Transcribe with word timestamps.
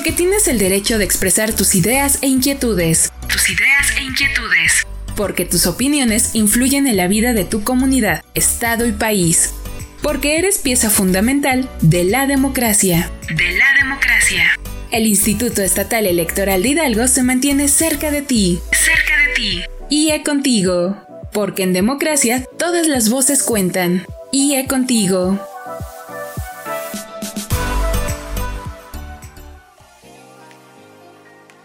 Porque 0.00 0.12
tienes 0.12 0.48
el 0.48 0.58
derecho 0.58 0.96
de 0.96 1.04
expresar 1.04 1.52
tus 1.52 1.74
ideas 1.74 2.20
e 2.22 2.26
inquietudes. 2.26 3.12
Tus 3.28 3.50
ideas 3.50 3.92
e 3.98 4.02
inquietudes. 4.04 4.86
Porque 5.14 5.44
tus 5.44 5.66
opiniones 5.66 6.34
influyen 6.34 6.86
en 6.86 6.96
la 6.96 7.06
vida 7.06 7.34
de 7.34 7.44
tu 7.44 7.64
comunidad, 7.64 8.24
estado 8.32 8.86
y 8.86 8.92
país. 8.92 9.52
Porque 10.00 10.38
eres 10.38 10.56
pieza 10.56 10.88
fundamental 10.88 11.68
de 11.82 12.04
la 12.04 12.26
democracia. 12.26 13.10
De 13.28 13.50
la 13.58 13.74
democracia. 13.78 14.58
El 14.90 15.06
Instituto 15.06 15.60
Estatal 15.60 16.06
Electoral 16.06 16.62
de 16.62 16.70
Hidalgo 16.70 17.06
se 17.06 17.22
mantiene 17.22 17.68
cerca 17.68 18.10
de 18.10 18.22
ti. 18.22 18.58
Cerca 18.72 19.18
de 19.18 19.34
ti. 19.34 19.62
IE 19.90 20.22
contigo. 20.22 20.96
Porque 21.30 21.62
en 21.62 21.74
democracia 21.74 22.42
todas 22.58 22.86
las 22.86 23.10
voces 23.10 23.42
cuentan. 23.42 24.06
IE 24.32 24.66
contigo. 24.66 25.38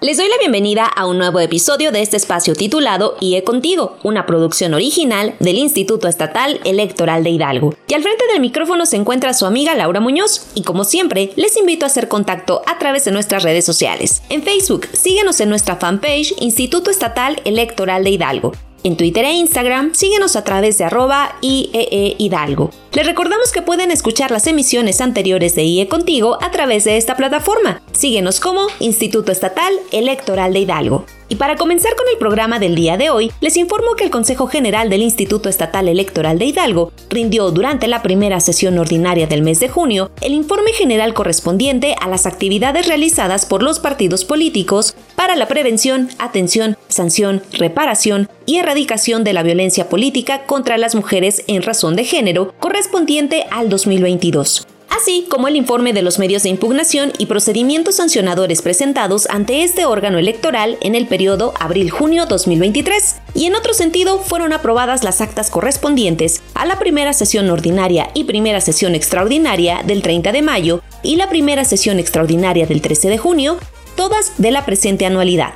Les 0.05 0.18
doy 0.18 0.27
la 0.30 0.38
bienvenida 0.38 0.86
a 0.86 1.08
un 1.08 1.18
nuevo 1.18 1.40
episodio 1.40 1.91
de 1.91 2.04
este 2.04 2.16
espacio 2.16 2.54
titulado 2.54 3.18
IE 3.22 3.44
Contigo, 3.44 3.98
una 4.04 4.27
producción 4.27 4.76
original 4.76 5.34
del 5.40 5.58
Instituto 5.58 6.08
Estatal 6.08 6.62
Electoral 6.63 7.23
de 7.23 7.32
Hidalgo. 7.32 7.73
Y 7.88 7.96
al 7.96 8.04
frente 8.04 8.23
del 8.27 8.40
micrófono 8.40 8.86
se 8.86 8.98
encuentra 8.98 9.34
su 9.34 9.48
amiga 9.48 9.73
Laura 9.73 10.02
Muñoz, 10.02 10.46
y 10.54 10.62
como 10.62 10.84
siempre, 10.84 11.32
les 11.38 11.58
invito 11.58 11.86
a 11.86 11.88
hacer 11.88 12.08
contacto 12.08 12.62
a 12.68 12.77
través 12.77 13.05
de 13.05 13.13
nuestras 13.13 13.41
redes 13.41 13.66
sociales. 13.66 14.22
En 14.30 14.44
Facebook, 14.44 14.86
síguenos 14.94 15.40
en 15.40 15.49
nuestra 15.49 15.77
fanpage 15.77 16.35
Instituto 16.40 16.91
Estatal 16.91 17.41
Electoral 17.44 18.04
de 18.04 18.12
Hidalgo. 18.12 18.52
En 18.86 18.98
Twitter 18.98 19.26
e 19.26 19.34
Instagram, 19.34 19.96
síguenos 19.96 20.36
a 20.36 20.44
través 20.44 20.78
de 20.78 20.84
arroba 20.84 21.38
IEE 21.42 22.18
Hidalgo. 22.20 22.70
Les 22.94 23.04
recordamos 23.04 23.52
que 23.52 23.64
pueden 23.64 23.90
escuchar 23.90 24.30
las 24.30 24.46
emisiones 24.46 25.02
anteriores 25.02 25.56
de 25.56 25.64
IE 25.64 25.88
Contigo 25.88 26.38
a 26.40 26.52
través 26.52 26.84
de 26.84 26.98
esta 26.98 27.18
plataforma. 27.18 27.82
Síguenos 27.94 28.40
como 28.40 28.68
Instituto 28.80 29.32
Estatal 29.32 29.74
Electoral 29.92 30.54
de 30.54 30.60
Hidalgo. 30.60 31.05
Y 31.27 31.35
para 31.35 31.55
comenzar 31.55 31.95
con 31.95 32.05
el 32.12 32.18
programa 32.18 32.59
del 32.59 32.76
día 32.76 32.98
de 32.98 33.09
hoy, 33.09 33.31
les 33.41 33.57
informo 33.57 33.95
que 33.95 34.04
el 34.04 34.12
Consejo 34.12 34.48
General 34.48 34.90
del 34.90 35.01
Instituto 35.01 35.49
Estatal 35.49 35.87
Electoral 35.87 36.37
de 36.37 36.45
Hidalgo 36.45 36.91
rindió 37.09 37.49
durante 37.51 37.87
la 37.87 38.04
primera 38.04 38.40
sesión 38.40 38.77
ordinaria 38.77 39.26
del 39.26 39.41
mes 39.41 39.59
de 39.59 39.70
junio 39.70 40.12
el 40.21 40.34
informe 40.34 40.71
general 40.73 41.13
correspondiente 41.13 41.96
a 41.99 42.07
las 42.07 42.26
actividades 42.26 42.87
realizadas 42.87 43.46
por 43.46 43.63
los 43.63 43.79
partidos 43.79 44.23
políticos 44.23 44.96
para 45.15 45.35
la 45.35 45.48
prevención, 45.48 46.09
atención, 46.20 46.77
sanción, 46.90 47.41
reparación 47.53 48.29
y 48.46 48.57
erradicación 48.57 49.23
de 49.23 49.34
la 49.34 49.43
violencia 49.43 49.90
política 49.90 50.46
contra 50.46 50.77
las 50.77 50.93
mujeres 50.93 51.43
en 51.48 51.63
razón 51.63 51.96
de 51.96 52.03
género 52.03 52.53
correspondiente 52.59 53.46
al 53.49 53.70
2022 53.70 54.68
así 54.96 55.26
como 55.29 55.48
el 55.48 55.55
informe 55.55 55.93
de 55.93 56.01
los 56.01 56.20
medios 56.20 56.43
de 56.43 56.49
impugnación 56.49 57.12
y 57.18 57.26
procedimientos 57.26 57.96
sancionadores 57.96 58.62
presentados 58.62 59.27
ante 59.29 59.63
este 59.63 59.85
órgano 59.85 60.18
electoral 60.18 60.77
en 60.82 60.96
el 60.96 61.07
periodo 61.07 61.54
abril-junio 61.60 62.26
2023. 62.26 63.15
Y 63.34 63.46
en 63.46 63.55
otro 63.55 63.74
sentido, 63.74 64.19
fueron 64.19 64.53
aprobadas 64.53 65.03
las 65.03 65.22
actas 65.22 65.50
correspondientes 65.50 66.41
a 66.53 66.66
la 66.66 66.79
primera 66.79 67.13
sesión 67.13 67.50
ordinaria 67.50 68.09
y 68.13 68.24
primera 68.24 68.62
sesión 68.62 68.96
extraordinaria 68.96 69.84
del 69.85 70.02
30 70.02 70.31
de 70.31 70.41
mayo 70.41 70.81
y 71.03 71.18
la 71.18 71.30
primera 71.30 71.66
sesión 71.66 72.00
extraordinaria 72.00 72.66
del 72.66 72.81
13 72.81 73.09
de 73.09 73.18
junio, 73.18 73.57
todas 73.96 74.34
de 74.38 74.52
la 74.52 74.66
presente 74.66 75.06
anualidad. 75.06 75.53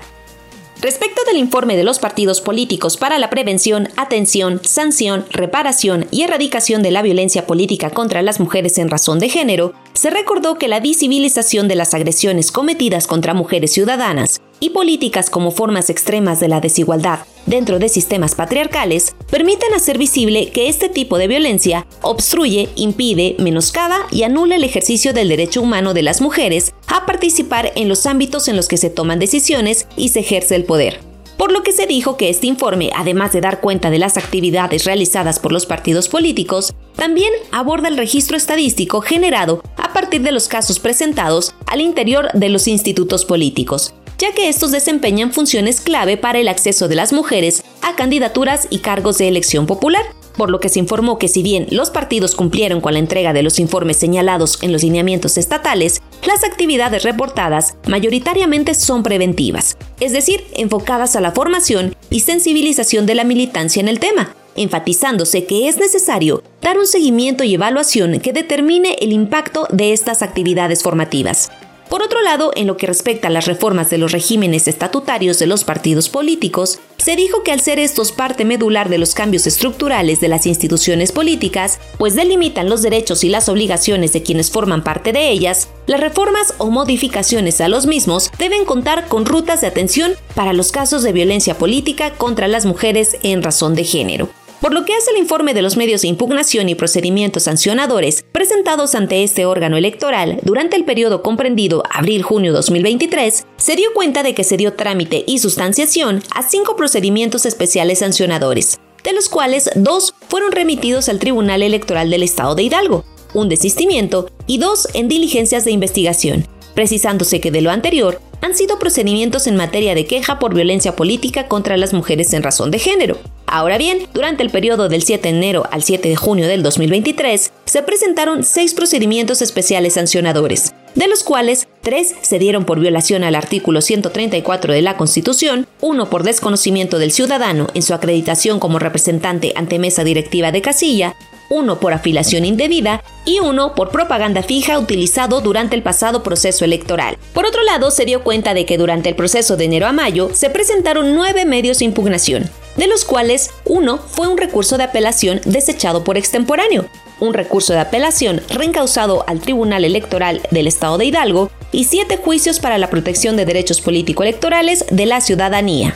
Respecto 0.81 1.21
del 1.27 1.35
informe 1.35 1.75
de 1.75 1.83
los 1.83 1.99
partidos 1.99 2.39
políticos 2.39 2.95
para 2.95 3.19
la 3.19 3.29
prevención, 3.29 3.89
atención, 3.97 4.61
sanción, 4.63 5.25
reparación 5.29 6.07
y 6.09 6.21
erradicación 6.21 6.83
de 6.83 6.91
la 6.91 7.01
violencia 7.01 7.45
política 7.45 7.89
contra 7.89 8.21
las 8.21 8.39
mujeres 8.39 8.77
en 8.77 8.89
razón 8.89 9.19
de 9.19 9.27
género, 9.27 9.73
se 9.93 10.09
recordó 10.09 10.57
que 10.57 10.69
la 10.69 10.79
visibilización 10.79 11.67
de 11.67 11.75
las 11.75 11.93
agresiones 11.93 12.53
cometidas 12.53 13.07
contra 13.07 13.33
mujeres 13.33 13.73
ciudadanas 13.73 14.39
y 14.59 14.71
políticas 14.71 15.29
como 15.29 15.51
formas 15.51 15.89
extremas 15.89 16.39
de 16.39 16.47
la 16.47 16.61
desigualdad 16.61 17.19
dentro 17.49 17.79
de 17.79 17.89
sistemas 17.89 18.35
patriarcales 18.35 19.15
permiten 19.29 19.73
hacer 19.73 19.97
visible 19.97 20.51
que 20.51 20.69
este 20.69 20.87
tipo 20.87 21.17
de 21.17 21.27
violencia 21.27 21.85
obstruye, 22.01 22.69
impide, 22.75 23.35
menoscaba 23.39 23.99
y 24.11 24.23
anula 24.23 24.55
el 24.55 24.63
ejercicio 24.63 25.13
del 25.13 25.29
derecho 25.29 25.61
humano 25.61 25.93
de 25.93 26.03
las 26.03 26.21
mujeres 26.21 26.73
a 26.87 27.05
participar 27.05 27.71
en 27.75 27.89
los 27.89 28.05
ámbitos 28.05 28.47
en 28.47 28.55
los 28.55 28.67
que 28.67 28.77
se 28.77 28.89
toman 28.89 29.19
decisiones 29.19 29.87
y 29.97 30.09
se 30.09 30.19
ejerce 30.19 30.55
el 30.55 30.65
poder. 30.65 30.99
Por 31.39 31.53
lo 31.53 31.63
que 31.63 31.71
se 31.71 31.87
dijo 31.87 32.17
que 32.17 32.29
este 32.29 32.47
informe, 32.47 32.91
además 32.93 33.31
de 33.31 33.39
dar 33.39 33.61
cuenta 33.61 33.89
de 33.89 33.97
las 33.97 34.17
actividades 34.17 34.83
realizadas 34.83 35.39
por 35.39 35.53
los 35.53 35.65
partidos 35.65 36.09
políticos, 36.09 36.73
también 36.97 37.31
aborda 37.53 37.87
el 37.87 37.95
registro 37.95 38.35
estadístico 38.35 38.99
generado 38.99 39.63
a 39.77 39.93
partir 39.93 40.21
de 40.21 40.33
los 40.33 40.49
casos 40.49 40.79
presentados 40.79 41.55
al 41.65 41.79
interior 41.79 42.27
de 42.33 42.49
los 42.49 42.67
institutos 42.67 43.23
políticos, 43.23 43.93
ya 44.19 44.33
que 44.33 44.49
estos 44.49 44.71
desempeñan 44.71 45.31
funciones 45.31 45.81
clave 45.81 46.17
para 46.17 46.39
el 46.39 46.49
acceso 46.49 46.87
de 46.87 46.95
las 46.95 47.13
mujeres 47.13 47.63
a 47.81 47.95
candidaturas 47.95 48.67
y 48.69 48.79
cargos 48.79 49.17
de 49.17 49.29
elección 49.29 49.65
popular, 49.65 50.03
por 50.35 50.49
lo 50.49 50.59
que 50.59 50.69
se 50.69 50.79
informó 50.79 51.17
que 51.17 51.27
si 51.27 51.41
bien 51.41 51.67
los 51.71 51.89
partidos 51.89 52.35
cumplieron 52.35 52.81
con 52.81 52.93
la 52.93 52.99
entrega 52.99 53.33
de 53.33 53.43
los 53.43 53.59
informes 53.59 53.97
señalados 53.97 54.61
en 54.61 54.71
los 54.71 54.83
lineamientos 54.83 55.37
estatales, 55.37 56.01
las 56.25 56.43
actividades 56.43 57.03
reportadas 57.03 57.75
mayoritariamente 57.87 58.73
son 58.73 59.03
preventivas, 59.03 59.77
es 59.99 60.11
decir, 60.11 60.45
enfocadas 60.53 61.15
a 61.15 61.21
la 61.21 61.31
formación 61.31 61.95
y 62.09 62.19
sensibilización 62.19 63.05
de 63.05 63.15
la 63.15 63.23
militancia 63.23 63.79
en 63.79 63.87
el 63.87 63.99
tema, 63.99 64.35
enfatizándose 64.55 65.45
que 65.45 65.69
es 65.69 65.77
necesario 65.77 66.43
dar 66.61 66.77
un 66.77 66.87
seguimiento 66.87 67.45
y 67.45 67.55
evaluación 67.55 68.19
que 68.19 68.33
determine 68.33 68.97
el 68.99 69.13
impacto 69.13 69.67
de 69.71 69.93
estas 69.93 70.21
actividades 70.21 70.83
formativas. 70.83 71.49
Por 71.89 72.03
otro 72.03 72.21
lado, 72.21 72.51
en 72.55 72.67
lo 72.67 72.77
que 72.77 72.85
respecta 72.85 73.29
a 73.29 73.31
las 73.31 73.47
reformas 73.47 73.89
de 73.89 73.97
los 73.97 74.11
regímenes 74.11 74.67
estatutarios 74.67 75.39
de 75.39 75.47
los 75.47 75.63
partidos 75.63 76.07
políticos, 76.07 76.79
se 76.97 77.15
dijo 77.15 77.41
que 77.41 77.51
al 77.51 77.61
ser 77.61 77.79
estos 77.79 78.11
parte 78.11 78.45
medular 78.45 78.89
de 78.89 78.99
los 78.99 79.15
cambios 79.15 79.47
estructurales 79.47 80.21
de 80.21 80.27
las 80.27 80.45
instituciones 80.45 81.11
políticas, 81.11 81.79
pues 81.97 82.13
delimitan 82.13 82.69
los 82.69 82.83
derechos 82.83 83.23
y 83.23 83.29
las 83.29 83.49
obligaciones 83.49 84.13
de 84.13 84.21
quienes 84.21 84.51
forman 84.51 84.83
parte 84.83 85.13
de 85.13 85.31
ellas, 85.31 85.67
las 85.87 85.99
reformas 85.99 86.53
o 86.59 86.69
modificaciones 86.69 87.59
a 87.59 87.67
los 87.67 87.87
mismos 87.87 88.29
deben 88.37 88.65
contar 88.65 89.07
con 89.07 89.25
rutas 89.25 89.61
de 89.61 89.67
atención 89.67 90.13
para 90.35 90.53
los 90.53 90.71
casos 90.71 91.01
de 91.01 91.11
violencia 91.11 91.57
política 91.57 92.11
contra 92.11 92.47
las 92.47 92.67
mujeres 92.67 93.17
en 93.23 93.41
razón 93.41 93.73
de 93.73 93.83
género. 93.83 94.29
Por 94.61 94.73
lo 94.73 94.83
que 94.83 94.93
hace 94.93 95.11
el 95.11 95.17
informe 95.17 95.53
de 95.53 95.61
los 95.61 95.77
medios 95.77 96.01
de 96.01 96.09
impugnación 96.09 96.67
y 96.67 96.75
procedimientos 96.75 97.43
sancionadores 97.43 98.25
presentados 98.33 98.93
ante 98.93 99.23
este 99.23 99.45
órgano 99.45 99.77
electoral 99.77 100.39
durante 100.43 100.75
el 100.75 100.83
periodo 100.83 101.21
comprendido 101.23 101.83
abril-junio 101.89 102.51
2023, 102.51 103.45
se 103.55 103.75
dio 103.77 103.93
cuenta 103.93 104.21
de 104.21 104.35
que 104.35 104.43
se 104.43 104.57
dio 104.57 104.73
trámite 104.73 105.23
y 105.25 105.39
sustanciación 105.39 106.21
a 106.35 106.43
cinco 106.43 106.75
procedimientos 106.75 107.45
especiales 107.45 107.99
sancionadores, 107.99 108.81
de 109.05 109.13
los 109.13 109.29
cuales 109.29 109.69
dos 109.75 110.13
fueron 110.27 110.51
remitidos 110.51 111.07
al 111.07 111.19
Tribunal 111.19 111.63
Electoral 111.63 112.09
del 112.09 112.23
Estado 112.23 112.53
de 112.55 112.63
Hidalgo, 112.63 113.05
un 113.33 113.47
desistimiento 113.47 114.29
y 114.45 114.57
dos 114.57 114.89
en 114.93 115.07
diligencias 115.07 115.63
de 115.63 115.71
investigación, 115.71 116.45
precisándose 116.73 117.39
que 117.39 117.51
de 117.51 117.61
lo 117.61 117.71
anterior 117.71 118.19
han 118.41 118.55
sido 118.55 118.79
procedimientos 118.79 119.47
en 119.47 119.55
materia 119.55 119.95
de 119.95 120.05
queja 120.05 120.39
por 120.39 120.53
violencia 120.53 120.95
política 120.95 121.47
contra 121.47 121.77
las 121.77 121.93
mujeres 121.93 122.33
en 122.33 122.43
razón 122.43 122.71
de 122.71 122.79
género. 122.79 123.17
Ahora 123.45 123.77
bien, 123.77 124.07
durante 124.13 124.43
el 124.43 124.51
periodo 124.51 124.89
del 124.89 125.03
7 125.03 125.31
de 125.31 125.37
enero 125.37 125.63
al 125.71 125.83
7 125.83 126.07
de 126.07 126.15
junio 126.15 126.47
del 126.47 126.61
2023, 126.61 127.51
se 127.65 127.81
presentaron 127.81 128.43
seis 128.43 128.73
procedimientos 128.73 129.41
especiales 129.41 129.93
sancionadores, 129.93 130.73
de 130.93 131.07
los 131.07 131.23
cuales 131.23 131.67
tres 131.81 132.15
se 132.21 132.37
dieron 132.37 132.65
por 132.65 132.79
violación 132.79 133.23
al 133.23 133.35
artículo 133.35 133.81
134 133.81 134.73
de 134.73 134.81
la 134.81 134.97
Constitución, 134.97 135.67
uno 135.81 136.09
por 136.09 136.23
desconocimiento 136.23 136.99
del 136.99 137.11
ciudadano 137.11 137.67
en 137.73 137.81
su 137.81 137.93
acreditación 137.93 138.59
como 138.59 138.77
representante 138.77 139.53
ante 139.55 139.79
mesa 139.79 140.03
directiva 140.03 140.51
de 140.51 140.61
casilla, 140.61 141.15
uno 141.49 141.79
por 141.79 141.93
afiliación 141.93 142.45
indebida 142.45 143.03
y 143.25 143.39
uno 143.39 143.75
por 143.75 143.89
propaganda 143.89 144.43
fija 144.43 144.79
utilizado 144.79 145.41
durante 145.41 145.75
el 145.75 145.83
pasado 145.83 146.23
proceso 146.23 146.65
electoral. 146.65 147.17
Por 147.33 147.45
otro 147.45 147.63
lado, 147.63 147.91
se 147.91 148.05
dio 148.05 148.23
cuenta 148.23 148.53
de 148.53 148.65
que 148.65 148.77
durante 148.77 149.09
el 149.09 149.15
proceso 149.15 149.57
de 149.57 149.65
enero 149.65 149.87
a 149.87 149.91
mayo 149.91 150.29
se 150.33 150.49
presentaron 150.49 151.15
nueve 151.15 151.45
medios 151.45 151.79
de 151.79 151.85
impugnación, 151.85 152.49
de 152.77 152.87
los 152.87 153.05
cuales 153.05 153.51
uno 153.65 153.97
fue 153.97 154.27
un 154.27 154.37
recurso 154.37 154.77
de 154.77 154.83
apelación 154.83 155.41
desechado 155.45 156.03
por 156.03 156.17
extemporáneo, 156.17 156.85
un 157.19 157.33
recurso 157.33 157.73
de 157.73 157.79
apelación 157.79 158.41
reencausado 158.49 159.25
al 159.27 159.41
Tribunal 159.41 159.83
Electoral 159.83 160.41
del 160.51 160.67
Estado 160.67 160.97
de 160.97 161.05
Hidalgo 161.05 161.51
y 161.71 161.83
siete 161.83 162.17
juicios 162.17 162.59
para 162.59 162.77
la 162.77 162.89
protección 162.89 163.35
de 163.35 163.45
derechos 163.45 163.81
político-electorales 163.81 164.85
de 164.89 165.05
la 165.05 165.21
ciudadanía. 165.21 165.95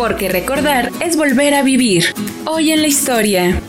Porque 0.00 0.30
recordar 0.30 0.90
es 1.04 1.14
volver 1.18 1.52
a 1.52 1.62
vivir. 1.62 2.06
Hoy 2.46 2.72
en 2.72 2.80
la 2.80 2.86
historia. 2.86 3.60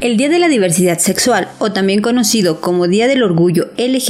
El 0.00 0.16
Día 0.16 0.28
de 0.28 0.40
la 0.40 0.48
Diversidad 0.48 0.98
Sexual, 0.98 1.46
o 1.60 1.70
también 1.70 2.02
conocido 2.02 2.60
como 2.60 2.88
Día 2.88 3.06
del 3.06 3.22
Orgullo 3.22 3.70
LGBTTIQPA+, 3.78 4.00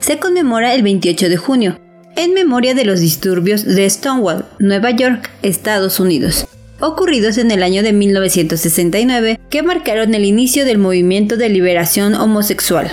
se 0.00 0.18
conmemora 0.18 0.74
el 0.74 0.82
28 0.82 1.28
de 1.28 1.36
junio, 1.36 1.78
en 2.16 2.34
memoria 2.34 2.74
de 2.74 2.84
los 2.84 2.98
disturbios 2.98 3.64
de 3.64 3.88
Stonewall, 3.88 4.46
Nueva 4.58 4.90
York, 4.90 5.30
Estados 5.42 6.00
Unidos, 6.00 6.48
ocurridos 6.80 7.38
en 7.38 7.52
el 7.52 7.62
año 7.62 7.84
de 7.84 7.92
1969 7.92 9.38
que 9.50 9.62
marcaron 9.62 10.16
el 10.16 10.24
inicio 10.24 10.64
del 10.64 10.78
movimiento 10.78 11.36
de 11.36 11.48
liberación 11.48 12.16
homosexual. 12.16 12.90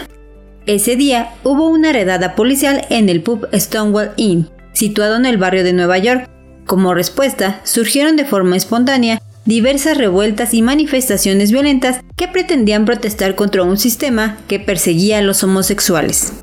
Ese 0.68 0.98
día 0.98 1.30
hubo 1.46 1.69
una 1.69 1.94
redada 1.94 2.36
policial 2.36 2.86
en 2.90 3.08
el 3.08 3.22
pub 3.22 3.48
Stonewall 3.54 4.12
Inn, 4.18 4.50
situado 4.74 5.16
en 5.16 5.25
el 5.25 5.38
barrio 5.38 5.64
de 5.64 5.72
Nueva 5.72 5.98
York. 5.98 6.30
Como 6.66 6.94
respuesta, 6.94 7.62
surgieron 7.64 8.18
de 8.18 8.25
forma 8.25 8.58
espontánea 8.58 9.22
diversas 9.46 9.98
revueltas 9.98 10.54
y 10.54 10.62
manifestaciones 10.62 11.54
violentas 11.54 12.02
que 12.18 12.28
pretendían 12.28 12.84
protestar 12.84 13.36
contra 13.36 13.64
un 13.64 13.78
sistema 13.78 14.40
que 14.50 14.60
perseguía 14.60 15.19
a 15.19 15.22
los 15.22 15.42
homosexuales. 15.42 16.34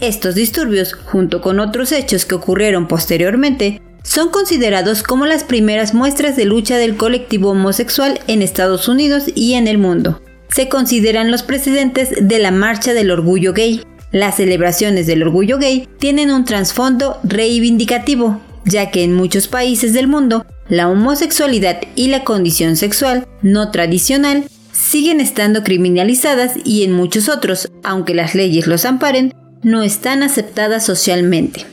Estos 0.00 0.34
disturbios, 0.34 0.92
junto 0.92 1.40
con 1.40 1.58
otros 1.58 1.92
hechos 1.92 2.26
que 2.26 2.34
ocurrieron 2.34 2.86
posteriormente, 2.86 3.80
son 4.02 4.28
considerados 4.28 5.02
como 5.02 5.24
las 5.24 5.44
primeras 5.44 5.94
muestras 5.94 6.36
de 6.36 6.44
lucha 6.44 6.76
del 6.76 6.98
colectivo 6.98 7.52
homosexual 7.52 8.20
en 8.26 8.42
Estados 8.42 8.86
Unidos 8.86 9.24
y 9.34 9.54
en 9.54 9.66
el 9.66 9.78
mundo. 9.78 10.20
Se 10.48 10.68
consideran 10.68 11.30
los 11.30 11.42
precedentes 11.42 12.10
de 12.20 12.38
la 12.38 12.50
Marcha 12.50 12.94
del 12.94 13.10
Orgullo 13.10 13.52
Gay. 13.52 13.82
Las 14.12 14.36
celebraciones 14.36 15.06
del 15.06 15.22
Orgullo 15.22 15.58
Gay 15.58 15.88
tienen 15.98 16.30
un 16.30 16.44
trasfondo 16.44 17.18
reivindicativo, 17.24 18.40
ya 18.64 18.90
que 18.90 19.02
en 19.02 19.12
muchos 19.12 19.48
países 19.48 19.92
del 19.92 20.08
mundo 20.08 20.46
la 20.68 20.88
homosexualidad 20.88 21.78
y 21.94 22.08
la 22.08 22.24
condición 22.24 22.76
sexual 22.76 23.26
no 23.42 23.70
tradicional 23.70 24.44
siguen 24.72 25.20
estando 25.20 25.62
criminalizadas 25.62 26.54
y 26.64 26.84
en 26.84 26.92
muchos 26.92 27.28
otros, 27.28 27.68
aunque 27.82 28.14
las 28.14 28.34
leyes 28.34 28.66
los 28.66 28.84
amparen, 28.84 29.32
no 29.62 29.82
están 29.82 30.22
aceptadas 30.22 30.84
socialmente. 30.84 31.66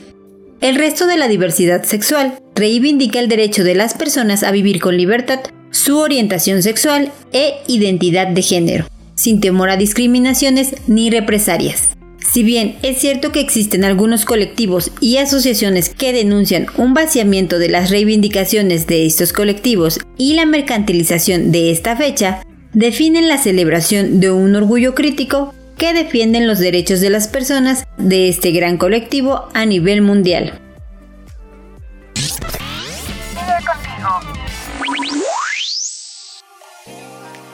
El 0.60 0.76
resto 0.76 1.06
de 1.06 1.18
la 1.18 1.28
diversidad 1.28 1.84
sexual 1.84 2.38
reivindica 2.54 3.18
el 3.20 3.28
derecho 3.28 3.64
de 3.64 3.74
las 3.74 3.94
personas 3.94 4.42
a 4.42 4.50
vivir 4.50 4.80
con 4.80 4.96
libertad 4.96 5.40
su 5.74 5.98
orientación 5.98 6.62
sexual 6.62 7.10
e 7.32 7.56
identidad 7.66 8.28
de 8.28 8.42
género, 8.42 8.86
sin 9.16 9.40
temor 9.40 9.70
a 9.70 9.76
discriminaciones 9.76 10.76
ni 10.86 11.10
represalias. 11.10 11.90
Si 12.32 12.44
bien 12.44 12.76
es 12.82 12.98
cierto 12.98 13.32
que 13.32 13.40
existen 13.40 13.84
algunos 13.84 14.24
colectivos 14.24 14.92
y 15.00 15.16
asociaciones 15.16 15.90
que 15.90 16.12
denuncian 16.12 16.66
un 16.76 16.94
vaciamiento 16.94 17.58
de 17.58 17.68
las 17.68 17.90
reivindicaciones 17.90 18.86
de 18.86 19.04
estos 19.04 19.32
colectivos 19.32 19.98
y 20.16 20.34
la 20.34 20.46
mercantilización 20.46 21.50
de 21.50 21.72
esta 21.72 21.96
fecha, 21.96 22.42
definen 22.72 23.28
la 23.28 23.38
celebración 23.38 24.20
de 24.20 24.30
un 24.30 24.54
orgullo 24.54 24.94
crítico 24.94 25.52
que 25.76 25.92
defienden 25.92 26.46
los 26.46 26.60
derechos 26.60 27.00
de 27.00 27.10
las 27.10 27.26
personas 27.26 27.84
de 27.98 28.28
este 28.28 28.52
gran 28.52 28.78
colectivo 28.78 29.48
a 29.54 29.66
nivel 29.66 30.02
mundial. 30.02 30.60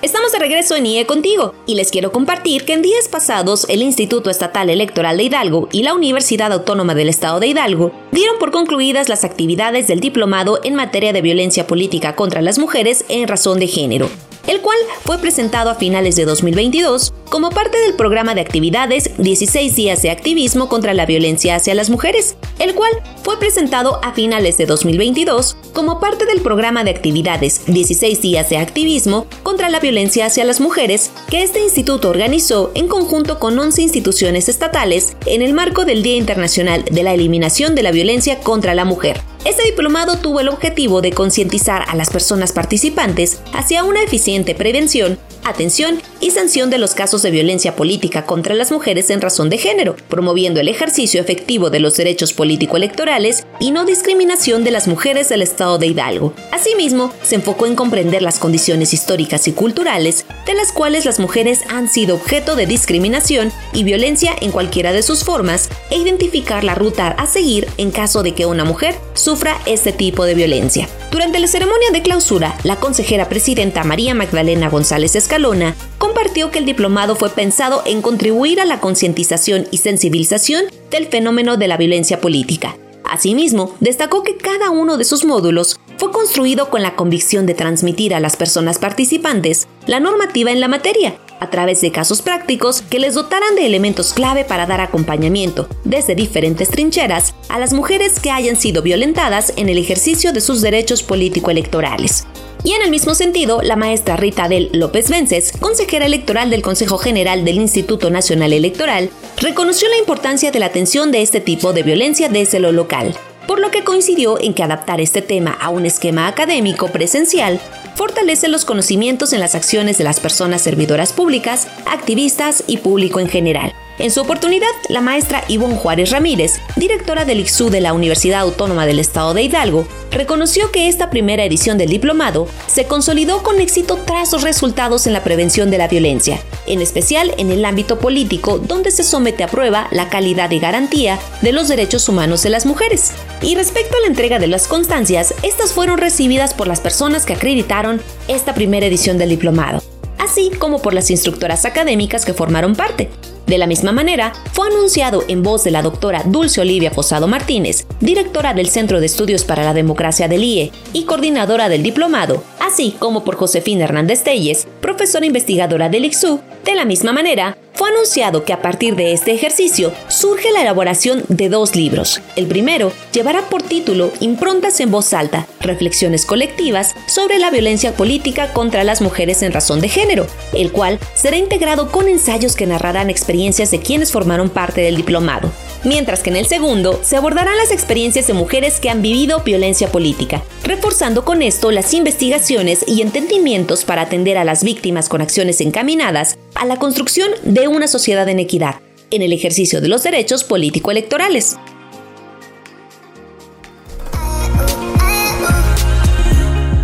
Estamos 0.03 0.33
de 0.33 0.39
regreso 0.39 0.77
en 0.77 0.87
IE 0.87 1.05
Contigo 1.05 1.55
y 1.67 1.75
les 1.75 1.91
quiero 1.91 2.11
compartir 2.11 2.65
que 2.65 2.73
en 2.73 2.81
días 2.81 3.07
pasados 3.07 3.67
el 3.69 3.83
Instituto 3.83 4.31
Estatal 4.31 4.71
Electoral 4.71 5.19
de 5.19 5.25
Hidalgo 5.25 5.69
y 5.73 5.83
la 5.83 5.93
Universidad 5.93 6.55
Autónoma 6.55 6.95
del 6.95 7.11
Estado 7.11 7.39
de 7.39 7.49
Hidalgo 7.49 7.93
dieron 8.11 8.39
por 8.39 8.51
concluidas 8.51 9.11
las 9.11 9.25
actividades 9.25 9.89
del 9.89 10.01
diplomado 10.01 10.61
en 10.65 10.75
materia 10.75 11.13
de 11.13 11.21
violencia 11.21 11.67
política 11.67 12.17
contra 12.17 12.41
las 12.41 12.59
mujeres 12.59 13.05
en 13.11 13.29
razón 13.29 13.59
de 13.59 13.67
género 13.67 14.09
el 14.51 14.61
cual 14.63 14.79
fue 15.05 15.17
presentado 15.19 15.71
a 15.71 15.77
finales 15.77 16.17
de 16.17 16.25
2022 16.25 17.15
como 17.29 17.51
parte 17.51 17.79
del 17.79 17.95
programa 17.95 18.35
de 18.35 18.41
actividades 18.41 19.13
16 19.17 19.77
días 19.77 20.03
de 20.03 20.11
activismo 20.11 20.69
contra 20.69 20.93
la 20.93 21.07
violencia 21.07 21.55
hacia 21.55 21.77
las 21.77 21.89
mujeres, 21.89 22.35
el 22.59 22.75
cual 22.75 22.91
fue 23.23 23.39
presentado 23.39 24.01
a 24.03 24.13
finales 24.13 24.59
de 24.59 24.67
2022 24.67 25.57
como 25.73 26.01
parte 26.01 26.27
del 26.27 26.41
programa 26.41 26.83
de 26.83 26.91
actividades 26.91 27.65
16 27.67 28.21
días 28.21 28.51
de 28.51 28.57
activismo 28.57 29.29
contra 29.45 29.69
la 29.69 29.79
violencia 29.79 30.27
hacia 30.27 30.45
las 30.45 30.61
mujeres 30.61 31.13
que 31.31 31.45
este 31.45 31.61
instituto 31.61 32.11
organizó 32.11 32.73
en 32.75 32.89
conjunto 32.89 33.39
con 33.39 33.57
11 33.57 33.83
instituciones 33.83 34.49
estatales 34.49 35.17
en 35.27 35.43
el 35.43 35.53
marco 35.53 35.85
del 35.85 36.03
Día 36.03 36.17
Internacional 36.17 36.85
de 36.91 37.05
la 37.05 37.15
Eliminación 37.15 37.77
de 37.77 37.85
la 37.85 37.93
Violencia 37.93 38.41
contra 38.41 38.75
la 38.75 38.85
Mujer. 38.85 39.21
Este 39.45 39.65
diplomado 39.65 40.19
tuvo 40.19 40.41
el 40.41 40.49
objetivo 40.49 41.01
de 41.01 41.13
concientizar 41.13 41.85
a 41.89 41.97
las 41.97 42.11
personas 42.11 42.53
participantes 42.53 43.41
hacia 43.55 43.85
una 43.85 44.03
eficiente 44.03 44.55
prevención, 44.55 45.19
atención 45.45 46.03
y 46.21 46.31
sanción 46.31 46.71
de 46.71 46.79
los 46.79 46.95
casos 46.95 47.23
de 47.23 47.31
violencia 47.31 47.77
política 47.77 48.27
contra 48.27 48.55
las 48.55 48.71
mujeres 48.71 49.11
en 49.11 49.21
razón 49.21 49.51
de 49.51 49.59
género, 49.59 49.97
promoviendo 50.09 50.61
el 50.61 50.69
ejercicio 50.69 51.21
efectivo 51.21 51.71
de 51.71 51.81
los 51.81 51.97
derechos 51.97 52.33
político-electorales 52.33 53.47
y 53.59 53.71
no 53.71 53.85
discriminación 53.85 54.65
de 54.65 54.71
las 54.71 54.87
mujeres 54.89 55.29
del 55.29 55.43
Estado 55.43 55.79
de 55.79 55.87
Hidalgo. 55.87 56.35
Asimismo, 56.53 57.13
se 57.23 57.37
enfocó 57.37 57.67
en 57.67 57.75
comprender 57.75 58.23
las 58.23 58.39
condiciones 58.39 58.93
históricas 58.93 59.49
y 59.49 59.53
culturales 59.53 60.27
de 60.47 60.55
las 60.55 60.73
cuales 60.73 61.05
las 61.05 61.19
mujeres 61.19 61.61
han 61.69 61.89
sido 61.89 62.17
objeto 62.17 62.57
de 62.57 62.67
discriminación 62.67 63.53
y 63.73 63.85
violencia 63.85 64.35
en 64.41 64.51
cualquiera 64.51 64.93
de 64.93 65.03
sus 65.03 65.25
formas 65.25 65.69
e 65.91 65.99
identificar 65.99 66.65
la 66.65 66.75
ruta 66.75 67.09
a 67.09 67.27
seguir 67.27 67.69
en 67.79 67.91
caso 67.91 68.23
de 68.23 68.35
que 68.35 68.47
una 68.47 68.65
mujer 68.65 68.95
sufra 69.15 69.59
este 69.67 69.93
tipo 69.93 70.25
de 70.25 70.35
violencia. 70.35 70.89
Durante 71.11 71.39
la 71.39 71.49
ceremonia 71.49 71.91
de 71.93 72.03
clausura, 72.03 72.57
la 72.63 72.77
consejera 72.77 73.29
presidenta 73.29 73.85
María 73.85 74.15
Magdalena 74.15 74.69
González 74.69 75.17
Escalona 75.17 75.75
compartió 76.11 76.51
que 76.51 76.59
el 76.59 76.67
diplomado 76.67 77.15
fue 77.15 77.31
pensado 77.31 77.85
en 77.87 78.03
contribuir 78.03 78.61
a 78.61 78.65
la 78.65 78.81
concientización 78.81 79.69
y 79.71 79.79
sensibilización 79.79 80.65
del 80.91 81.07
fenómeno 81.07 81.57
de 81.57 81.69
la 81.69 81.77
violencia 81.77 82.21
política. 82.21 82.77
Asimismo, 83.05 83.77
destacó 83.79 84.25
que 84.25 84.37
cada 84.37 84.71
uno 84.71 84.97
de 84.97 85.05
sus 85.05 85.25
módulos 85.25 85.79
fue 85.99 86.11
construido 86.11 86.69
con 86.69 86.83
la 86.83 86.97
convicción 86.97 87.47
de 87.47 87.55
transmitir 87.55 88.13
a 88.13 88.19
las 88.19 88.35
personas 88.35 88.81
participantes 88.81 89.69
la 89.87 90.01
normativa 90.01 90.51
en 90.51 90.59
la 90.59 90.67
materia, 90.67 91.17
a 91.39 91.49
través 91.49 91.81
de 91.81 91.93
casos 91.93 92.23
prácticos 92.23 92.83
que 92.83 92.99
les 92.99 93.15
dotaran 93.15 93.55
de 93.55 93.67
elementos 93.67 94.13
clave 94.13 94.45
para 94.45 94.67
dar 94.67 94.81
acompañamiento, 94.81 95.69
desde 95.85 96.17
diferentes 96.17 96.71
trincheras, 96.71 97.37
a 97.49 97.61
las 97.61 97.73
mujeres 97.73 98.19
que 98.19 98.33
hayan 98.33 98.57
sido 98.57 98.83
violentadas 98.83 99.53
en 99.57 99.69
el 99.69 99.79
ejercicio 99.79 100.33
de 100.33 100.41
sus 100.41 100.61
derechos 100.61 101.05
político-electorales. 101.05 102.27
Y 102.63 102.73
en 102.73 102.83
el 102.83 102.91
mismo 102.91 103.15
sentido, 103.15 103.63
la 103.63 103.77
maestra 103.77 104.17
Rita 104.17 104.49
Del 104.49 104.69
López 104.73 105.09
Vences, 105.09 105.53
consejera 105.59 106.05
electoral 106.05 106.51
del 106.51 106.63
Consejo 106.63 106.99
General 106.99 107.45
del 107.45 107.57
Instituto 107.57 108.11
Nacional 108.11 108.53
Electoral, 108.53 109.09
reconoció 109.39 109.89
la 109.89 109.97
importancia 109.97 110.51
de 110.51 110.59
la 110.59 110.67
atención 110.67 111.11
de 111.11 111.23
este 111.23 111.41
tipo 111.41 111.73
de 111.73 111.83
violencia 111.83 112.29
desde 112.29 112.61
lo 112.61 112.71
local, 112.73 113.15
por 113.47 113.61
lo 113.61 113.71
que 113.71 113.83
coincidió 113.83 114.39
en 114.39 114.53
que 114.53 114.63
adaptar 114.63 115.01
este 115.01 115.23
tema 115.23 115.57
a 115.59 115.71
un 115.71 115.87
esquema 115.87 116.29
académico 116.29 116.89
presencial 116.89 117.61
fortalece 117.95 118.49
los 118.49 118.67
conocimientos 118.67 119.33
en 119.33 119.41
las 119.41 119.55
acciones 119.55 119.97
de 119.97 120.05
las 120.05 120.21
personas 120.21 120.61
servidoras 120.61 121.13
públicas, 121.13 121.67
activistas 121.87 122.63
y 122.67 122.77
público 122.77 123.21
en 123.21 123.29
general. 123.29 123.73
En 124.01 124.11
su 124.11 124.23
oportunidad, 124.23 124.67
la 124.89 125.03
maestra 125.03 125.45
Ivonne 125.47 125.77
Juárez 125.77 126.11
Ramírez, 126.11 126.59
directora 126.77 127.27
del 127.27 127.41
ICSU 127.41 127.69
de 127.69 127.83
la 127.83 127.93
Universidad 127.93 128.41
Autónoma 128.41 128.87
del 128.87 128.99
Estado 128.99 129.35
de 129.35 129.43
Hidalgo, 129.43 129.87
reconoció 130.11 130.73
que 130.73 130.89
esta 130.89 131.11
primera 131.11 131.45
edición 131.45 131.77
del 131.77 131.91
diplomado 131.91 132.49
se 132.67 132.87
consolidó 132.87 133.43
con 133.43 133.61
éxito 133.61 133.99
tras 134.07 134.33
los 134.33 134.43
resultados 134.43 135.07
en 135.07 135.13
la 135.13 135.23
prevención 135.23 135.71
de 135.71 135.77
la 135.77 135.87
violencia, 135.87 136.41
en 136.67 136.81
especial 136.81 137.35
en 137.37 137.51
el 137.51 137.63
ámbito 137.63 137.99
político 137.99 138.59
donde 138.59 138.91
se 138.91 139.03
somete 139.03 139.45
a 139.45 139.49
prueba 139.49 139.87
la 139.91 140.09
calidad 140.09 140.51
y 140.51 140.61
garantía 140.61 141.19
de 141.43 141.53
los 141.53 141.69
derechos 141.69 142.09
humanos 142.09 142.43
de 142.43 142.49
las 142.49 142.65
mujeres. 142.65 143.13
Y 143.43 143.55
respecto 143.55 143.99
a 143.99 144.01
la 144.01 144.07
entrega 144.07 144.39
de 144.39 144.47
las 144.47 144.67
constancias, 144.67 145.35
estas 145.43 145.75
fueron 145.75 145.99
recibidas 145.99 146.55
por 146.55 146.69
las 146.69 146.81
personas 146.81 147.27
que 147.27 147.35
acreditaron 147.35 148.01
esta 148.29 148.55
primera 148.55 148.87
edición 148.87 149.19
del 149.19 149.29
diplomado, 149.29 149.83
así 150.17 150.51
como 150.59 150.81
por 150.81 150.95
las 150.95 151.11
instructoras 151.11 151.67
académicas 151.67 152.25
que 152.25 152.33
formaron 152.33 152.75
parte, 152.75 153.11
de 153.51 153.59
la 153.59 153.67
misma 153.67 153.91
manera, 153.91 154.33
fue 154.53 154.69
anunciado 154.69 155.25
en 155.27 155.43
voz 155.43 155.65
de 155.65 155.73
la 155.73 155.83
doctora 155.83 156.23
Dulce 156.25 156.61
Olivia 156.61 156.93
Fosado 156.93 157.27
Martínez, 157.27 157.85
directora 157.99 158.55
del 158.55 158.69
Centro 158.69 159.01
de 159.01 159.07
Estudios 159.07 159.45
para 159.45 159.65
la 159.65 159.75
Democracia 159.75 160.29
del 160.29 160.45
IE 160.45 160.71
y 160.93 161.03
coordinadora 161.03 161.69
del 161.69 161.83
diplomado, 161.83 162.45
así 162.61 162.95
como 163.01 163.25
por 163.25 163.35
Josefina 163.35 163.85
Hernández 163.85 164.23
Telles, 164.23 164.69
profesora 164.81 165.27
investigadora 165.27 165.89
del 165.89 166.05
ICSU. 166.05 166.41
De 166.65 166.77
la 166.77 166.85
misma 166.85 167.13
manera, 167.13 167.59
fue 167.75 167.89
anunciado 167.91 168.45
que 168.45 168.53
a 168.53 168.63
partir 168.63 168.97
de 168.97 169.13
este 169.13 169.33
ejercicio 169.33 169.93
surge 170.09 170.51
la 170.53 170.63
elaboración 170.63 171.25
de 171.29 171.49
dos 171.49 171.77
libros. 171.77 172.21
El 172.37 172.47
primero 172.47 172.93
llevará 173.13 173.43
por 173.49 173.63
título 173.63 174.11
Improntas 174.21 174.81
en 174.81 174.91
voz 174.91 175.13
alta, 175.13 175.47
reflexiones 175.61 176.27
colectivas 176.27 176.95
sobre 177.07 177.39
la 177.39 177.51
violencia 177.51 177.93
política 177.93 178.53
contra 178.53 178.85
las 178.85 179.01
mujeres 179.01 179.43
en 179.43 179.53
razón 179.53 179.81
de 179.81 179.89
género, 179.89 180.27
el 180.53 180.73
cual 180.73 180.99
será 181.15 181.37
integrado 181.37 181.91
con 181.91 182.09
ensayos 182.09 182.57
que 182.57 182.67
narrarán 182.67 183.11
experiencias 183.11 183.71
de 183.71 183.81
quienes 183.81 184.13
formaron 184.13 184.51
parte 184.51 184.81
del 184.81 184.97
diplomado. 184.97 185.51
Mientras 185.85 186.23
que 186.23 186.29
en 186.31 186.37
el 186.37 186.47
segundo 186.47 187.01
se 187.03 187.17
abordarán 187.17 187.57
las 187.57 187.71
experiencias 187.71 188.27
de 188.27 188.35
mujeres 188.35 188.81
que 188.81 188.91
han 188.91 189.01
vivido 189.01 189.43
violencia 189.43 189.89
política, 189.89 190.43
reforzando 190.63 191.25
con 191.25 191.41
esto 191.41 191.71
las 191.71 191.95
investigaciones 191.95 192.85
y 192.87 193.01
entendimientos 193.01 193.85
para 193.85 194.03
atender 194.03 194.37
a 194.37 194.45
las 194.45 194.63
víctimas 194.63 195.09
con 195.09 195.23
acciones 195.23 195.61
encaminadas 195.63 196.37
a 196.55 196.67
la 196.67 196.77
construcción 196.77 197.31
de 197.45 197.69
una 197.69 197.89
sociedad 197.89 198.29
en 198.29 198.41
equidad, 198.41 198.81
en 199.11 199.23
el 199.23 199.33
ejercicio 199.33 199.81
de 199.81 199.89
los 199.89 200.03
derechos 200.03 200.45
político-electorales. 200.45 201.57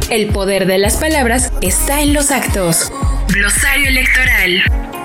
El 0.09 0.29
poder 0.29 0.67
de 0.67 0.79
las 0.79 0.97
palabras 0.97 1.53
está 1.61 2.00
en 2.00 2.15
los 2.15 2.31
actos. 2.31 2.91
Glosario 3.29 3.88
electoral. 3.88 4.96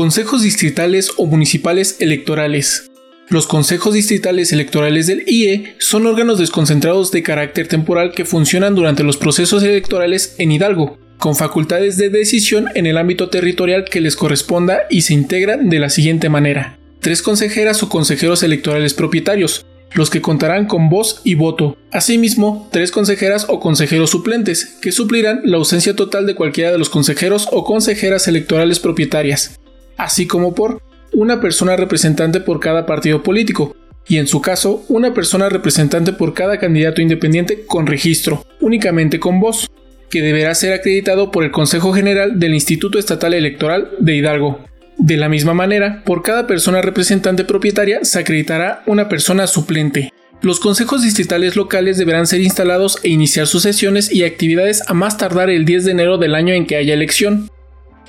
Consejos 0.00 0.40
distritales 0.40 1.10
o 1.18 1.26
municipales 1.26 1.96
electorales. 2.00 2.90
Los 3.28 3.46
consejos 3.46 3.92
distritales 3.92 4.50
electorales 4.50 5.06
del 5.06 5.24
IE 5.26 5.74
son 5.78 6.06
órganos 6.06 6.38
desconcentrados 6.38 7.10
de 7.10 7.22
carácter 7.22 7.68
temporal 7.68 8.12
que 8.12 8.24
funcionan 8.24 8.74
durante 8.74 9.02
los 9.02 9.18
procesos 9.18 9.62
electorales 9.62 10.36
en 10.38 10.52
Hidalgo, 10.52 10.98
con 11.18 11.36
facultades 11.36 11.98
de 11.98 12.08
decisión 12.08 12.68
en 12.74 12.86
el 12.86 12.96
ámbito 12.96 13.28
territorial 13.28 13.84
que 13.84 14.00
les 14.00 14.16
corresponda 14.16 14.84
y 14.88 15.02
se 15.02 15.12
integran 15.12 15.68
de 15.68 15.80
la 15.80 15.90
siguiente 15.90 16.30
manera. 16.30 16.78
Tres 17.00 17.20
consejeras 17.20 17.82
o 17.82 17.90
consejeros 17.90 18.42
electorales 18.42 18.94
propietarios, 18.94 19.66
los 19.92 20.08
que 20.08 20.22
contarán 20.22 20.66
con 20.66 20.88
voz 20.88 21.20
y 21.24 21.34
voto. 21.34 21.76
Asimismo, 21.92 22.70
tres 22.72 22.90
consejeras 22.90 23.44
o 23.50 23.60
consejeros 23.60 24.08
suplentes, 24.08 24.78
que 24.80 24.92
suplirán 24.92 25.42
la 25.44 25.58
ausencia 25.58 25.94
total 25.94 26.24
de 26.24 26.36
cualquiera 26.36 26.72
de 26.72 26.78
los 26.78 26.88
consejeros 26.88 27.48
o 27.52 27.64
consejeras 27.64 28.28
electorales 28.28 28.78
propietarias 28.78 29.59
así 30.04 30.26
como 30.26 30.54
por 30.54 30.82
una 31.12 31.40
persona 31.40 31.76
representante 31.76 32.40
por 32.40 32.60
cada 32.60 32.86
partido 32.86 33.22
político, 33.22 33.76
y 34.08 34.18
en 34.18 34.26
su 34.26 34.40
caso, 34.40 34.84
una 34.88 35.14
persona 35.14 35.48
representante 35.48 36.12
por 36.12 36.34
cada 36.34 36.58
candidato 36.58 37.00
independiente 37.00 37.64
con 37.66 37.86
registro, 37.86 38.44
únicamente 38.60 39.20
con 39.20 39.40
voz, 39.40 39.70
que 40.10 40.22
deberá 40.22 40.54
ser 40.54 40.72
acreditado 40.72 41.30
por 41.30 41.44
el 41.44 41.52
Consejo 41.52 41.92
General 41.92 42.38
del 42.38 42.54
Instituto 42.54 42.98
Estatal 42.98 43.34
Electoral 43.34 43.90
de 44.00 44.16
Hidalgo. 44.16 44.64
De 44.98 45.16
la 45.16 45.28
misma 45.28 45.54
manera, 45.54 46.02
por 46.04 46.22
cada 46.22 46.46
persona 46.46 46.82
representante 46.82 47.44
propietaria 47.44 48.00
se 48.02 48.18
acreditará 48.18 48.82
una 48.86 49.08
persona 49.08 49.46
suplente. 49.46 50.12
Los 50.42 50.58
consejos 50.58 51.02
distritales 51.02 51.54
locales 51.54 51.96
deberán 51.96 52.26
ser 52.26 52.40
instalados 52.40 52.98
e 53.02 53.10
iniciar 53.10 53.46
sus 53.46 53.62
sesiones 53.62 54.12
y 54.12 54.24
actividades 54.24 54.82
a 54.88 54.94
más 54.94 55.16
tardar 55.16 55.50
el 55.50 55.64
10 55.64 55.84
de 55.84 55.90
enero 55.92 56.18
del 56.18 56.34
año 56.34 56.54
en 56.54 56.66
que 56.66 56.76
haya 56.76 56.94
elección. 56.94 57.50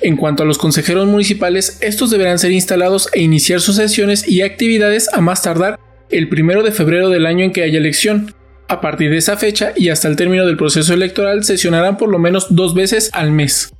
En 0.02 0.16
cuanto 0.16 0.42
a 0.42 0.46
los 0.46 0.58
consejeros 0.58 1.06
municipales, 1.06 1.78
estos 1.80 2.10
deberán 2.10 2.40
ser 2.40 2.50
instalados 2.50 3.08
e 3.12 3.22
iniciar 3.22 3.60
sus 3.60 3.76
sesiones 3.76 4.26
y 4.26 4.42
actividades 4.42 5.08
a 5.12 5.20
más 5.20 5.42
tardar 5.42 5.78
el 6.10 6.28
1 6.28 6.64
de 6.64 6.72
febrero 6.72 7.08
del 7.08 7.24
año 7.24 7.44
en 7.44 7.52
que 7.52 7.62
haya 7.62 7.78
elección. 7.78 8.34
A 8.68 8.80
partir 8.80 9.10
de 9.10 9.18
esa 9.18 9.36
fecha 9.36 9.72
y 9.76 9.90
hasta 9.90 10.08
el 10.08 10.16
término 10.16 10.44
del 10.44 10.56
proceso 10.56 10.92
electoral 10.92 11.44
sesionarán 11.44 11.98
por 11.98 12.08
lo 12.08 12.18
menos 12.18 12.48
dos 12.50 12.74
veces 12.74 13.10
al 13.12 13.30
mes. 13.30 13.72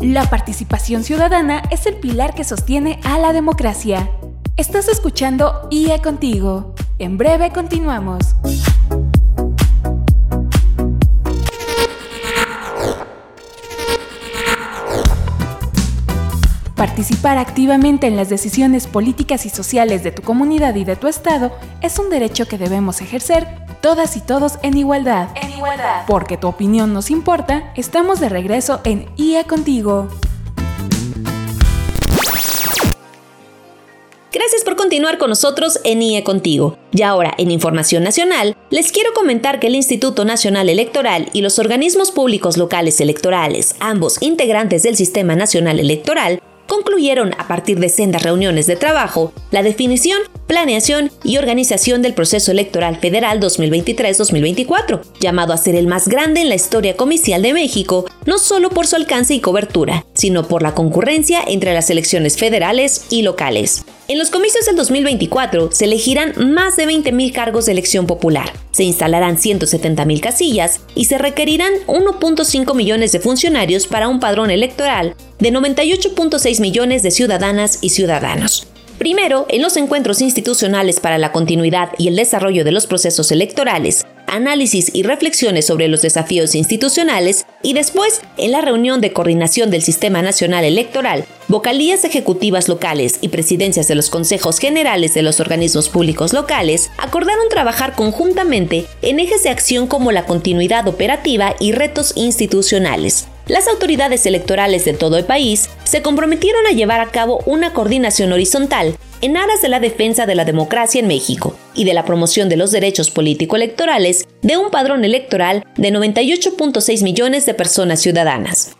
La 0.00 0.30
participación 0.30 1.02
ciudadana 1.02 1.62
es 1.72 1.86
el 1.86 1.96
pilar 1.96 2.34
que 2.36 2.44
sostiene 2.44 3.00
a 3.02 3.18
la 3.18 3.32
democracia. 3.32 4.10
Estás 4.56 4.88
escuchando 4.88 5.66
IE 5.72 6.00
Contigo. 6.00 6.74
En 7.00 7.18
breve 7.18 7.50
continuamos. 7.50 8.36
Participar 16.80 17.36
activamente 17.36 18.06
en 18.06 18.16
las 18.16 18.30
decisiones 18.30 18.86
políticas 18.86 19.44
y 19.44 19.50
sociales 19.50 20.02
de 20.02 20.12
tu 20.12 20.22
comunidad 20.22 20.74
y 20.76 20.84
de 20.84 20.96
tu 20.96 21.08
estado 21.08 21.52
es 21.82 21.98
un 21.98 22.08
derecho 22.08 22.48
que 22.48 22.56
debemos 22.56 23.02
ejercer 23.02 23.46
todas 23.82 24.16
y 24.16 24.22
todos 24.22 24.58
en 24.62 24.78
igualdad. 24.78 25.28
En 25.34 25.50
igualdad. 25.50 26.04
Porque 26.06 26.38
tu 26.38 26.48
opinión 26.48 26.94
nos 26.94 27.10
importa, 27.10 27.70
estamos 27.76 28.18
de 28.18 28.30
regreso 28.30 28.80
en 28.84 29.10
IA 29.18 29.44
Contigo. 29.44 30.08
Gracias 34.32 34.64
por 34.64 34.76
continuar 34.76 35.18
con 35.18 35.28
nosotros 35.28 35.80
en 35.84 36.00
IE 36.00 36.24
Contigo. 36.24 36.78
Y 36.92 37.02
ahora, 37.02 37.34
en 37.36 37.50
Información 37.50 38.04
Nacional, 38.04 38.56
les 38.70 38.90
quiero 38.90 39.12
comentar 39.12 39.60
que 39.60 39.66
el 39.66 39.74
Instituto 39.74 40.24
Nacional 40.24 40.70
Electoral 40.70 41.28
y 41.34 41.42
los 41.42 41.58
organismos 41.58 42.10
públicos 42.10 42.56
locales 42.56 43.02
electorales, 43.02 43.76
ambos 43.80 44.16
integrantes 44.22 44.82
del 44.82 44.96
Sistema 44.96 45.36
Nacional 45.36 45.78
Electoral, 45.78 46.40
concluyeron 46.70 47.34
a 47.36 47.48
partir 47.48 47.80
de 47.80 47.88
sendas 47.88 48.22
reuniones 48.22 48.68
de 48.68 48.76
trabajo 48.76 49.32
la 49.50 49.64
definición, 49.64 50.20
planeación 50.46 51.10
y 51.24 51.36
organización 51.36 52.00
del 52.00 52.14
proceso 52.14 52.52
electoral 52.52 52.96
federal 52.96 53.40
2023-2024, 53.40 55.00
llamado 55.18 55.52
a 55.52 55.56
ser 55.56 55.74
el 55.74 55.88
más 55.88 56.06
grande 56.06 56.40
en 56.42 56.48
la 56.48 56.54
historia 56.54 56.96
comicial 56.96 57.42
de 57.42 57.54
México, 57.54 58.06
no 58.24 58.38
solo 58.38 58.70
por 58.70 58.86
su 58.86 58.94
alcance 58.94 59.34
y 59.34 59.40
cobertura, 59.40 60.06
sino 60.14 60.46
por 60.46 60.62
la 60.62 60.74
concurrencia 60.74 61.42
entre 61.44 61.74
las 61.74 61.90
elecciones 61.90 62.38
federales 62.38 63.06
y 63.10 63.22
locales. 63.22 63.84
En 64.10 64.18
los 64.18 64.30
comicios 64.30 64.66
del 64.66 64.74
2024 64.74 65.70
se 65.70 65.84
elegirán 65.84 66.32
más 66.52 66.74
de 66.74 66.84
20.000 66.84 67.32
cargos 67.32 67.66
de 67.66 67.70
elección 67.70 68.08
popular, 68.08 68.52
se 68.72 68.82
instalarán 68.82 69.36
170.000 69.36 70.18
casillas 70.18 70.80
y 70.96 71.04
se 71.04 71.16
requerirán 71.16 71.72
1.5 71.86 72.74
millones 72.74 73.12
de 73.12 73.20
funcionarios 73.20 73.86
para 73.86 74.08
un 74.08 74.18
padrón 74.18 74.50
electoral 74.50 75.14
de 75.38 75.52
98.6 75.52 76.60
millones 76.60 77.04
de 77.04 77.12
ciudadanas 77.12 77.78
y 77.82 77.90
ciudadanos. 77.90 78.66
Primero, 78.98 79.46
en 79.48 79.62
los 79.62 79.76
encuentros 79.76 80.20
institucionales 80.20 80.98
para 80.98 81.16
la 81.16 81.30
continuidad 81.30 81.90
y 81.96 82.08
el 82.08 82.16
desarrollo 82.16 82.64
de 82.64 82.72
los 82.72 82.88
procesos 82.88 83.30
electorales, 83.30 84.04
análisis 84.26 84.90
y 84.92 85.04
reflexiones 85.04 85.66
sobre 85.66 85.86
los 85.86 86.02
desafíos 86.02 86.56
institucionales 86.56 87.46
y 87.62 87.74
después, 87.74 88.22
en 88.38 88.50
la 88.50 88.60
reunión 88.60 89.00
de 89.00 89.12
coordinación 89.12 89.70
del 89.70 89.82
Sistema 89.82 90.20
Nacional 90.20 90.64
Electoral, 90.64 91.26
vocalías 91.50 92.04
ejecutivas 92.04 92.68
locales 92.68 93.18
y 93.20 93.28
presidencias 93.28 93.88
de 93.88 93.96
los 93.96 94.08
consejos 94.08 94.58
generales 94.60 95.14
de 95.14 95.22
los 95.22 95.40
organismos 95.40 95.88
públicos 95.88 96.32
locales 96.32 96.92
acordaron 96.96 97.48
trabajar 97.50 97.96
conjuntamente 97.96 98.86
en 99.02 99.18
ejes 99.18 99.42
de 99.42 99.50
acción 99.50 99.88
como 99.88 100.12
la 100.12 100.26
continuidad 100.26 100.86
operativa 100.86 101.56
y 101.58 101.72
retos 101.72 102.12
institucionales 102.14 103.26
las 103.48 103.66
autoridades 103.66 104.26
electorales 104.26 104.84
de 104.84 104.92
todo 104.92 105.18
el 105.18 105.24
país 105.24 105.70
se 105.82 106.02
comprometieron 106.02 106.64
a 106.68 106.70
llevar 106.70 107.00
a 107.00 107.10
cabo 107.10 107.40
una 107.46 107.72
coordinación 107.72 108.32
horizontal 108.32 108.96
en 109.22 109.36
aras 109.36 109.60
de 109.60 109.68
la 109.68 109.80
defensa 109.80 110.24
de 110.24 110.36
la 110.36 110.44
democracia 110.44 111.00
en 111.00 111.08
México 111.08 111.56
y 111.74 111.82
de 111.82 111.92
la 111.92 112.04
promoción 112.04 112.48
de 112.48 112.56
los 112.56 112.70
derechos 112.70 113.10
político-electorales 113.10 114.28
de 114.42 114.56
un 114.56 114.70
padrón 114.70 115.04
electoral 115.04 115.64
de 115.76 115.90
98.6 115.90 117.02
millones 117.02 117.44
de 117.44 117.54
personas 117.54 118.00
ciudadanas. 118.00 118.76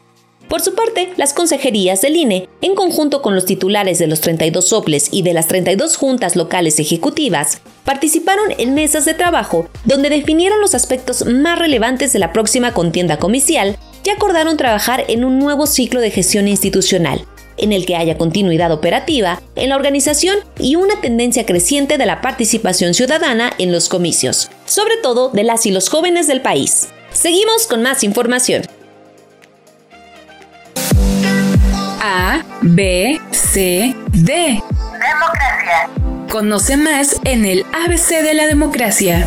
Por 0.50 0.62
su 0.62 0.74
parte, 0.74 1.12
las 1.16 1.32
consejerías 1.32 2.00
del 2.00 2.16
INE, 2.16 2.48
en 2.60 2.74
conjunto 2.74 3.22
con 3.22 3.36
los 3.36 3.44
titulares 3.44 4.00
de 4.00 4.08
los 4.08 4.20
32 4.20 4.66
soples 4.66 5.08
y 5.12 5.22
de 5.22 5.32
las 5.32 5.46
32 5.46 5.96
juntas 5.96 6.34
locales 6.34 6.80
ejecutivas, 6.80 7.60
participaron 7.84 8.46
en 8.58 8.74
mesas 8.74 9.04
de 9.04 9.14
trabajo 9.14 9.68
donde 9.84 10.10
definieron 10.10 10.60
los 10.60 10.74
aspectos 10.74 11.24
más 11.24 11.56
relevantes 11.56 12.12
de 12.12 12.18
la 12.18 12.32
próxima 12.32 12.74
contienda 12.74 13.20
comicial 13.20 13.78
y 14.02 14.10
acordaron 14.10 14.56
trabajar 14.56 15.04
en 15.06 15.24
un 15.24 15.38
nuevo 15.38 15.68
ciclo 15.68 16.00
de 16.00 16.10
gestión 16.10 16.48
institucional, 16.48 17.24
en 17.56 17.72
el 17.72 17.86
que 17.86 17.94
haya 17.94 18.18
continuidad 18.18 18.72
operativa 18.72 19.40
en 19.54 19.68
la 19.68 19.76
organización 19.76 20.36
y 20.58 20.74
una 20.74 21.00
tendencia 21.00 21.46
creciente 21.46 21.96
de 21.96 22.06
la 22.06 22.20
participación 22.20 22.94
ciudadana 22.94 23.52
en 23.58 23.70
los 23.70 23.88
comicios, 23.88 24.50
sobre 24.66 24.96
todo 24.96 25.28
de 25.28 25.44
las 25.44 25.64
y 25.66 25.70
los 25.70 25.88
jóvenes 25.88 26.26
del 26.26 26.40
país. 26.40 26.88
Seguimos 27.12 27.68
con 27.68 27.82
más 27.82 28.02
información. 28.02 28.62
A, 32.22 32.44
B, 32.60 33.18
C, 33.30 33.96
D. 34.12 34.62
Democracia. 34.92 35.88
Conoce 36.30 36.76
más 36.76 37.18
en 37.24 37.46
el 37.46 37.64
ABC 37.72 38.22
de 38.22 38.34
la 38.34 38.46
democracia. 38.46 39.26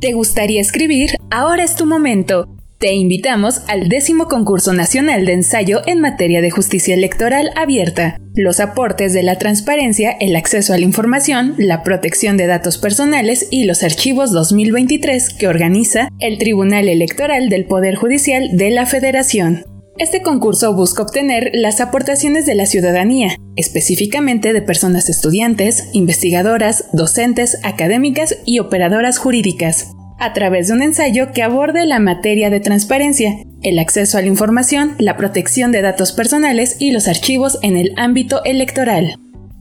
¿Te 0.00 0.12
gustaría 0.12 0.60
escribir? 0.60 1.10
Ahora 1.30 1.62
es 1.62 1.76
tu 1.76 1.86
momento. 1.86 2.55
Te 2.78 2.92
invitamos 2.92 3.62
al 3.68 3.88
décimo 3.88 4.28
concurso 4.28 4.74
nacional 4.74 5.24
de 5.24 5.32
ensayo 5.32 5.80
en 5.86 6.02
materia 6.02 6.42
de 6.42 6.50
justicia 6.50 6.94
electoral 6.94 7.50
abierta. 7.56 8.18
Los 8.34 8.60
aportes 8.60 9.14
de 9.14 9.22
la 9.22 9.38
transparencia, 9.38 10.10
el 10.10 10.36
acceso 10.36 10.74
a 10.74 10.78
la 10.78 10.84
información, 10.84 11.54
la 11.56 11.82
protección 11.82 12.36
de 12.36 12.46
datos 12.46 12.76
personales 12.76 13.48
y 13.50 13.64
los 13.64 13.82
archivos 13.82 14.30
2023 14.30 15.32
que 15.32 15.48
organiza 15.48 16.10
el 16.20 16.36
Tribunal 16.36 16.90
Electoral 16.90 17.48
del 17.48 17.64
Poder 17.64 17.94
Judicial 17.94 18.58
de 18.58 18.68
la 18.68 18.84
Federación. 18.84 19.64
Este 19.96 20.20
concurso 20.20 20.74
busca 20.74 21.02
obtener 21.02 21.52
las 21.54 21.80
aportaciones 21.80 22.44
de 22.44 22.56
la 22.56 22.66
ciudadanía, 22.66 23.36
específicamente 23.56 24.52
de 24.52 24.60
personas 24.60 25.08
estudiantes, 25.08 25.88
investigadoras, 25.94 26.90
docentes, 26.92 27.58
académicas 27.62 28.36
y 28.44 28.58
operadoras 28.58 29.16
jurídicas, 29.16 29.96
a 30.18 30.32
través 30.32 30.68
de 30.68 30.74
un 30.74 30.82
ensayo 30.82 31.32
que 31.32 31.42
aborde 31.42 31.84
la 31.86 31.98
materia 31.98 32.50
de 32.50 32.60
transparencia, 32.60 33.36
el 33.62 33.78
acceso 33.78 34.18
a 34.18 34.20
la 34.20 34.28
información, 34.28 34.94
la 34.98 35.16
protección 35.16 35.72
de 35.72 35.82
datos 35.82 36.12
personales 36.12 36.76
y 36.78 36.92
los 36.92 37.08
archivos 37.08 37.58
en 37.62 37.76
el 37.76 37.92
ámbito 37.96 38.42
electoral. 38.44 39.16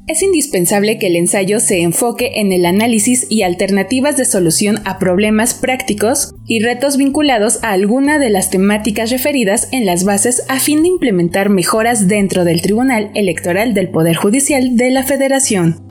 Es 0.08 0.22
indispensable 0.22 1.00
que 1.00 1.08
el 1.08 1.16
ensayo 1.16 1.60
se 1.60 1.82
enfoque 1.82 2.34
en 2.36 2.54
el 2.54 2.68
análisis 2.68 3.26
y 3.28 3.42
alternativas 3.42 4.18
de 4.18 4.26
solución 4.26 4.80
a 4.86 5.00
problemas 5.00 5.56
prácticos 5.56 6.36
y 6.46 6.60
retos 6.60 6.98
vinculados 6.98 7.64
a 7.64 7.72
alguna 7.72 8.20
de 8.20 8.30
las 8.30 8.52
temáticas 8.52 9.10
referidas 9.10 9.68
en 9.72 9.88
las 9.88 10.04
bases 10.04 10.44
a 10.48 10.60
fin 10.60 10.84
de 10.84 10.90
implementar 10.90 11.50
mejoras 11.50 12.08
dentro 12.08 12.46
del 12.46 12.62
Tribunal 12.62 13.10
Electoral 13.16 13.74
del 13.74 13.90
Poder 13.90 14.16
Judicial 14.16 14.78
de 14.78 14.92
la 14.92 15.02
Federación. 15.02 15.85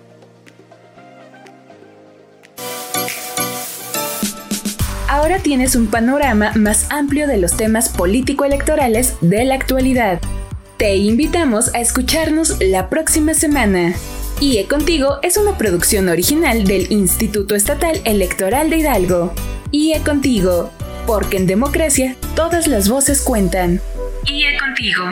Ahora 5.07 5.39
tienes 5.39 5.75
un 5.75 5.87
panorama 5.87 6.51
más 6.53 6.85
amplio 6.91 7.25
de 7.25 7.37
los 7.37 7.57
temas 7.57 7.89
político-electorales 7.89 9.15
de 9.21 9.43
la 9.43 9.55
actualidad. 9.55 10.21
Te 10.79 10.95
invitamos 10.95 11.75
a 11.75 11.81
escucharnos 11.81 12.55
la 12.61 12.89
próxima 12.89 13.33
semana. 13.33 13.95
IE 14.39 14.65
Contigo 14.65 15.19
es 15.23 15.35
una 15.35 15.57
producción 15.57 16.07
original 16.07 16.63
del 16.63 16.89
Instituto 16.89 17.53
Estatal 17.53 17.99
Electoral 18.05 18.69
de 18.69 18.77
Hidalgo. 18.77 19.33
IE 19.71 20.01
Contigo, 20.03 20.71
porque 21.05 21.35
en 21.35 21.47
democracia 21.47 22.15
todas 22.33 22.67
las 22.67 22.87
voces 22.87 23.21
cuentan. 23.21 23.81
IE 24.25 24.57
Contigo. 24.57 25.03